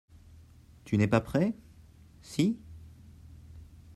Tu 0.83 0.97
n'es 0.97 1.05
pas 1.07 1.21
prêt? 1.21 1.53
Si. 2.23 2.57